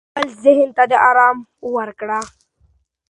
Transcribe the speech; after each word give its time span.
خپل 0.11 0.27
ذهن 0.43 0.69
ته 0.77 0.83
آرام 1.09 1.37
ورکړئ. 1.75 2.21